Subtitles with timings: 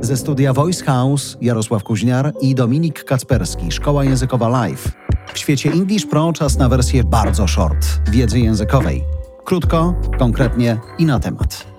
[0.00, 4.92] Ze studia Voice House Jarosław Kuźniar i Dominik Kacperski, Szkoła Językowa Live.
[5.34, 9.04] W świecie English Pro czas na wersję bardzo short wiedzy językowej.
[9.44, 11.69] Krótko, konkretnie i na temat.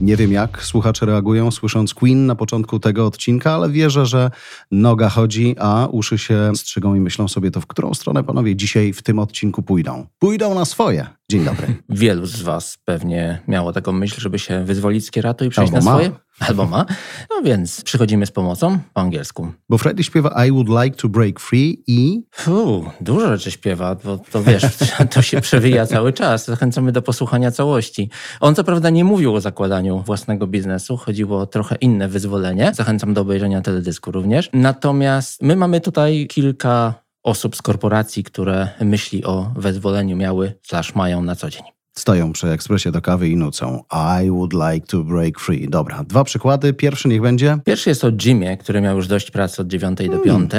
[0.00, 4.30] Nie wiem jak słuchacze reagują słysząc Queen na początku tego odcinka, ale wierzę, że
[4.70, 8.92] noga chodzi, a uszy się strzygą i myślą sobie to, w którą stronę panowie dzisiaj
[8.92, 10.06] w tym odcinku pójdą.
[10.18, 11.06] Pójdą na swoje.
[11.30, 11.66] Dzień dobry.
[11.88, 15.84] Wielu z Was pewnie miało taką myśl, żeby się wyzwolić z kieratu i przejść Albo
[15.84, 15.96] na ma.
[15.98, 16.10] swoje.
[16.48, 16.86] Albo ma.
[17.30, 19.52] No więc przychodzimy z pomocą po angielsku.
[19.68, 24.18] Bo Freddy śpiewa I would like to break free i Fuu, dużo rzeczy śpiewa, bo
[24.18, 24.62] to wiesz,
[25.14, 26.46] to się przewija cały czas.
[26.46, 28.10] Zachęcamy do posłuchania całości.
[28.40, 32.72] On co prawda nie mówił o zakładaniu własnego biznesu, chodziło o trochę inne wyzwolenie.
[32.74, 34.50] Zachęcam do obejrzenia teledysku również.
[34.52, 41.22] Natomiast my mamy tutaj kilka osób z korporacji, które myśli o wyzwoleniu miały, slash mają
[41.22, 41.62] na co dzień.
[41.96, 43.82] stoją przy ekspresie do kawy i nucą
[44.24, 45.68] I would like to break free.
[45.68, 46.72] Dobra, dwa przykłady.
[46.72, 47.58] Pierwszy niech będzie.
[47.64, 50.50] Pierwszy jest o Jimie, który miał już dość pracy od 9 do 5.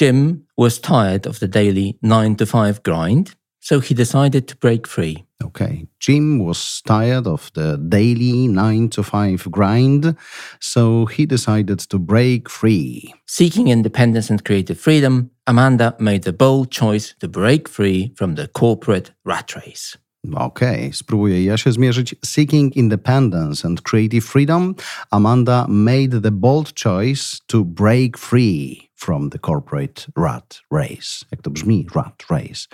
[0.00, 4.88] Jim was tired of the daily 9 to 5 grind, so he decided to break
[4.88, 5.24] free.
[5.44, 5.86] Okay.
[6.08, 10.14] Jim was tired of the daily 9 to 5 grind,
[10.60, 13.14] so he decided to break free.
[13.26, 18.46] Seeking independence and creative freedom, Amanda made the bold choice to break free from the
[18.46, 19.98] corporate rat race.
[20.34, 22.14] Okej, spróbuję ja się zmierzyć.
[22.24, 24.74] Seeking independence and creative freedom,
[25.10, 31.26] Amanda made the bold choice to break free from the corporate rat race.
[31.30, 31.86] Jak to brzmi?
[31.94, 32.66] Rat race.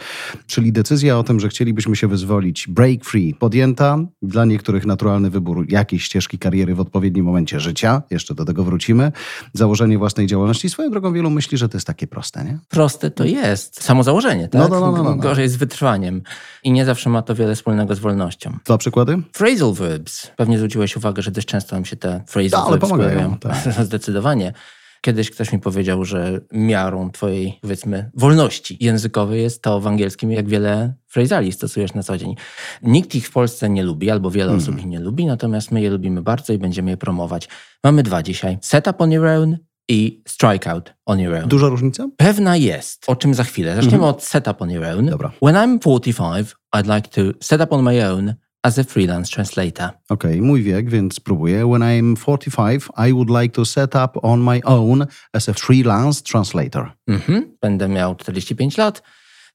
[0.46, 3.98] Czyli decyzja o tym, że chcielibyśmy się wyzwolić, break free, podjęta.
[4.22, 8.02] Dla niektórych naturalny wybór jakiejś ścieżki kariery w odpowiednim momencie życia.
[8.10, 9.12] Jeszcze do tego wrócimy.
[9.52, 10.70] Założenie własnej działalności.
[10.70, 12.58] Swoją drogą wielu myśli, że to jest takie proste, nie?
[12.68, 13.82] Proste to jest.
[13.82, 14.60] Samo założenie, tak?
[14.60, 15.16] No, no, no, no, no.
[15.16, 16.22] Gorzej z wytrwaniem.
[16.64, 18.58] I nie zawsze ma to wiele wspólnego z wolnością.
[18.64, 19.22] Dwa przykłady?
[19.32, 20.30] Phrasal verbs.
[20.36, 23.84] Pewnie zwróciłeś uwagę, że dość często nam się te phrasal No, ale verbs pomagają, pojawiają.
[23.84, 24.52] Zdecydowanie.
[25.00, 30.48] Kiedyś ktoś mi powiedział, że miarą twojej, powiedzmy, wolności językowej jest to w angielskim, jak
[30.48, 32.34] wiele phrasali stosujesz na co dzień.
[32.82, 34.62] Nikt ich w Polsce nie lubi, albo wiele Hmm.
[34.62, 37.48] osób ich nie lubi, natomiast my je lubimy bardzo i będziemy je promować.
[37.84, 38.58] Mamy dwa dzisiaj.
[38.60, 39.58] Set up on your own
[39.88, 41.48] i strike out on your own.
[41.48, 42.08] Duża różnica?
[42.16, 43.76] Pewna jest, o czym za chwilę.
[43.76, 45.06] Zaczniemy od set up on your own.
[45.06, 45.32] Dobra.
[45.42, 48.34] When I'm 45, I'd like to set up on my own
[48.66, 49.90] as a freelance translator.
[50.08, 51.66] Okej, mój wiek, więc spróbuję.
[51.66, 56.22] When I'm 45, I would like to set up on my own as a freelance
[56.22, 56.92] translator.
[57.06, 57.56] Mhm.
[57.60, 59.02] Będę miał 45 lat,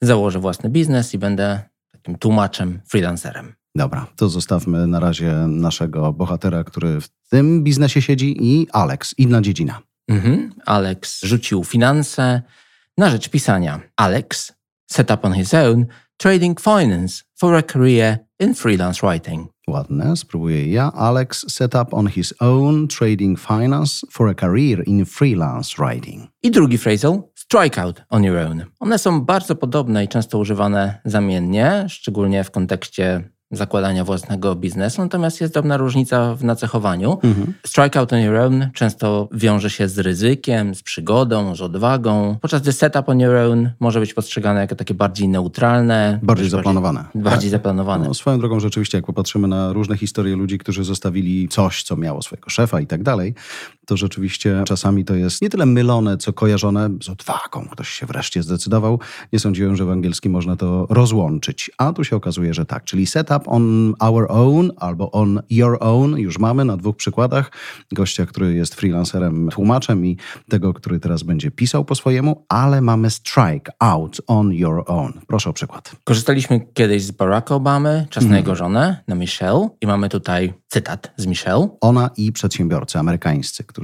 [0.01, 1.61] założę własny biznes i będę
[1.91, 3.53] takim tłumaczem, freelancerem.
[3.75, 9.41] Dobra, to zostawmy na razie naszego bohatera, który w tym biznesie siedzi i Alex, inna
[9.41, 9.81] dziedzina.
[10.07, 10.53] Mhm.
[10.65, 12.41] Alex rzucił finanse
[12.97, 13.81] na rzecz pisania.
[13.95, 14.53] Alex
[14.91, 15.85] set up on his own
[16.21, 19.47] trading finance for a career in freelance writing.
[19.67, 20.91] Ładne, spróbuję ja.
[20.93, 26.27] Alex set up on his own trading finance for a career in freelance writing.
[26.43, 28.65] I drugi phrasal, strike out on your own.
[28.79, 35.41] One są bardzo podobne i często używane zamiennie, szczególnie w kontekście zakładania własnego biznesu, natomiast
[35.41, 37.17] jest drobna różnica w nacechowaniu.
[37.65, 42.61] Strike out on your own często wiąże się z ryzykiem, z przygodą, z odwagą, podczas
[42.61, 46.11] gdy setup on your own może być postrzegane jako takie bardziej neutralne.
[46.11, 47.05] Bardziej bardziej- zaplanowane.
[47.15, 47.59] Bardziej Tak.
[47.59, 48.07] zaplanowane.
[48.07, 52.21] No, swoją drogą rzeczywiście, jak popatrzymy na różne historie ludzi, którzy zostawili coś, co miało
[52.21, 53.33] swojego szefa i tak dalej,
[53.91, 57.67] to rzeczywiście czasami to jest nie tyle mylone, co kojarzone z odwagą.
[57.71, 58.99] Ktoś się wreszcie zdecydował.
[59.33, 61.71] Nie sądziłem, że w angielskim można to rozłączyć.
[61.77, 62.83] A tu się okazuje, że tak.
[62.83, 67.51] Czyli setup on our own albo on your own już mamy na dwóch przykładach.
[67.91, 70.17] Gościa, który jest freelancerem, tłumaczem i
[70.49, 75.13] tego, który teraz będzie pisał po swojemu, ale mamy strike out on your own.
[75.27, 75.91] Proszę o przykład.
[76.03, 78.31] Korzystaliśmy kiedyś z Baracka Obamy, czas Mhm.
[78.31, 81.67] na jego żonę, na Michelle i mamy tutaj cytat z Michelle.
[81.81, 83.80] Ona i przedsiębiorcy amerykańscy, którzy,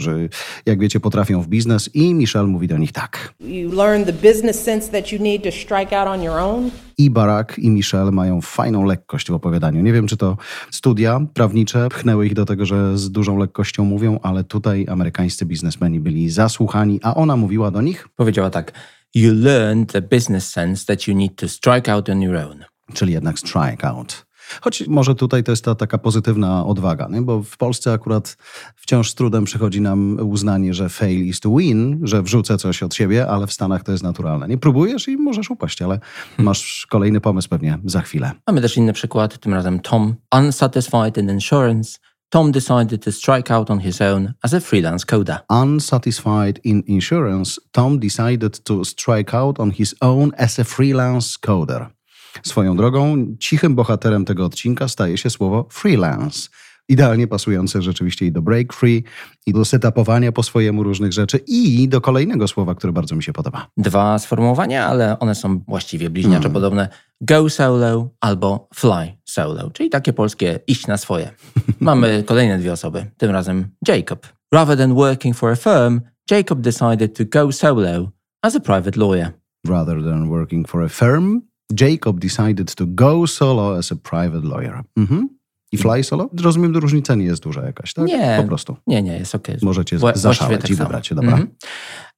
[0.65, 3.33] jak wiecie, potrafią w biznes i Michelle mówi do nich tak.
[3.39, 6.71] You learn the business sense that you need to strike out on your own.
[6.97, 9.81] I Barack i Michelle mają fajną lekkość w opowiadaniu.
[9.81, 10.37] Nie wiem, czy to
[10.71, 15.99] studia prawnicze pchnęły ich do tego, że z dużą lekkością mówią, ale tutaj amerykańscy biznesmeni
[15.99, 18.71] byli zasłuchani, a ona mówiła do nich, Powiedziała tak:
[19.15, 22.63] You learn the business sense that you need to strike out on your own.
[22.93, 24.26] czyli jednak strike out.
[24.61, 27.21] Choć może tutaj to jest ta taka pozytywna odwaga, nie?
[27.21, 28.37] bo w Polsce akurat
[28.75, 32.95] wciąż z trudem przychodzi nam uznanie, że fail is to win, że wrzucę coś od
[32.95, 34.47] siebie, ale w Stanach to jest naturalne.
[34.47, 35.99] Nie próbujesz i możesz upaść, ale
[36.37, 38.31] masz kolejny pomysł pewnie za chwilę.
[38.47, 40.15] Mamy też inny przykład, tym razem Tom.
[40.35, 41.99] Unsatisfied in insurance,
[42.29, 45.37] Tom decided to strike out on his own as a freelance coder.
[45.49, 51.96] Unsatisfied in insurance, Tom decided to strike out on his own as a freelance coder.
[52.43, 56.49] Swoją drogą, cichym bohaterem tego odcinka staje się słowo freelance.
[56.89, 59.03] Idealnie pasujące rzeczywiście i do break free,
[59.45, 63.33] i do setupowania po swojemu różnych rzeczy, i do kolejnego słowa, które bardzo mi się
[63.33, 63.67] podoba.
[63.77, 66.89] Dwa sformułowania, ale one są właściwie bliźniaczo podobne.
[67.21, 71.31] Go solo albo fly solo, czyli takie polskie iść na swoje.
[71.79, 74.27] Mamy kolejne dwie osoby, tym razem Jacob.
[74.53, 76.01] Rather than working for a firm,
[76.31, 78.11] Jacob decided to go solo
[78.41, 79.31] as a private lawyer.
[79.67, 81.41] Rather than working for a firm,
[81.71, 84.83] Jacob decided to go solo as a private lawyer.
[84.97, 85.29] Mhm.
[85.71, 86.29] I fly solo?
[86.41, 88.05] Rozumiem, że różnica nie jest duża jakaś, tak?
[88.05, 88.37] Nie.
[88.41, 88.77] Po prostu.
[88.87, 89.57] Nie, nie, jest okej.
[89.61, 91.31] Możecie Wła- zaszaleć tak i wybrać, dobra.
[91.31, 91.47] Mhm.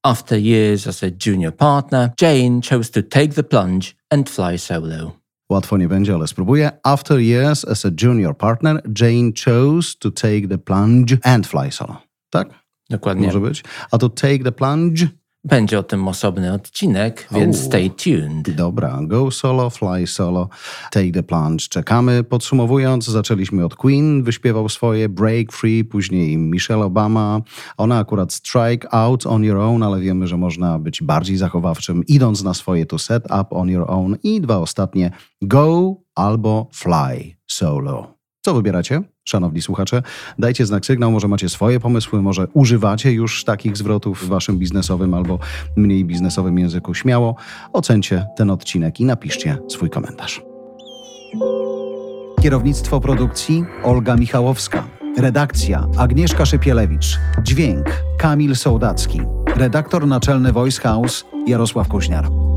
[0.04, 5.20] After years as a junior partner, Jane chose to take the plunge and fly solo.
[5.50, 6.72] Łatwo nie będzie, ale spróbuję.
[6.84, 12.02] After years as a junior partner, Jane chose to take the plunge and fly solo.
[12.30, 12.50] Tak?
[12.90, 13.28] Dokładnie.
[13.28, 13.64] Może być.
[13.92, 15.08] A to take the plunge.
[15.50, 18.56] Będzie o tym osobny odcinek, więc stay tuned.
[18.56, 20.50] Dobra, go solo, fly solo,
[20.92, 21.68] take the plunge.
[21.70, 22.24] Czekamy.
[22.24, 27.42] Podsumowując, zaczęliśmy od Queen, wyśpiewał swoje Break Free, później Michelle Obama.
[27.78, 32.44] Ona akurat strike out on your own, ale wiemy, że można być bardziej zachowawczym, idąc
[32.44, 34.18] na swoje to set up on your own.
[34.24, 35.12] I dwa ostatnie,
[35.42, 38.20] go albo fly solo.
[38.42, 39.02] Co wybieracie?
[39.30, 40.02] Szanowni słuchacze,
[40.40, 45.14] dajcie znak sygnał, może macie swoje pomysły, może używacie już takich zwrotów w waszym biznesowym
[45.14, 45.40] albo
[45.76, 46.94] mniej biznesowym języku.
[46.94, 47.36] Śmiało
[47.74, 50.42] ocencie ten odcinek i napiszcie swój komentarz.
[52.42, 54.84] Kierownictwo produkcji Olga Michałowska.
[55.18, 57.20] Redakcja Agnieszka Szypielewicz.
[57.44, 59.22] Dźwięk Kamil Sołdacki.
[59.56, 62.49] Redaktor naczelny Voice House Jarosław Kuźniar.